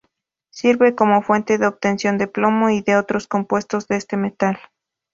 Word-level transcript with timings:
Sirve 0.49 0.95
como 0.95 1.21
fuente 1.21 1.59
de 1.59 1.67
obtención 1.67 2.17
de 2.17 2.25
plomo 2.25 2.71
y 2.71 2.81
de 2.81 2.95
otros 2.97 3.27
compuestos 3.27 3.87
de 3.87 3.97
este 3.97 4.17
metal. 4.17 4.57